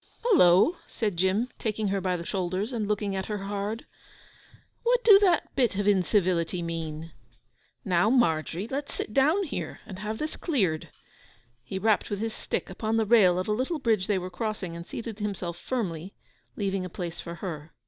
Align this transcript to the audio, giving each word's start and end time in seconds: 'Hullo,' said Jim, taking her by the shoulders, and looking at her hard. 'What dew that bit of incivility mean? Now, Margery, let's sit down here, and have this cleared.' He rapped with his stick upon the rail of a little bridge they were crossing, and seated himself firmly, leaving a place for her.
'Hullo,' 0.23 0.77
said 0.87 1.15
Jim, 1.15 1.49
taking 1.59 1.89
her 1.89 2.01
by 2.01 2.17
the 2.17 2.25
shoulders, 2.25 2.73
and 2.73 2.87
looking 2.87 3.15
at 3.15 3.27
her 3.27 3.37
hard. 3.43 3.85
'What 4.81 5.03
dew 5.03 5.19
that 5.19 5.55
bit 5.55 5.75
of 5.75 5.87
incivility 5.87 6.63
mean? 6.63 7.11
Now, 7.85 8.09
Margery, 8.09 8.67
let's 8.67 8.95
sit 8.95 9.13
down 9.13 9.43
here, 9.43 9.79
and 9.85 9.99
have 9.99 10.17
this 10.17 10.37
cleared.' 10.37 10.89
He 11.63 11.77
rapped 11.77 12.09
with 12.09 12.17
his 12.17 12.33
stick 12.33 12.67
upon 12.67 12.97
the 12.97 13.05
rail 13.05 13.37
of 13.37 13.47
a 13.47 13.51
little 13.51 13.77
bridge 13.77 14.07
they 14.07 14.17
were 14.17 14.31
crossing, 14.31 14.75
and 14.75 14.87
seated 14.87 15.19
himself 15.19 15.55
firmly, 15.59 16.15
leaving 16.55 16.83
a 16.83 16.89
place 16.89 17.19
for 17.19 17.35
her. 17.35 17.71